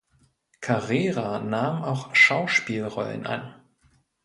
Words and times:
Carrera 0.61 1.37
nahm 1.41 1.83
auch 1.83 2.15
Schauspielrollen 2.15 3.27
an. 3.27 3.53